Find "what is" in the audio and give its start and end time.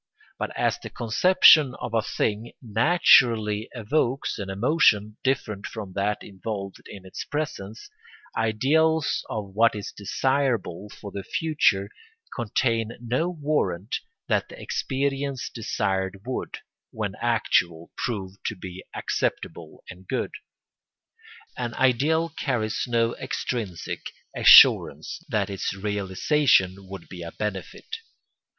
9.53-9.91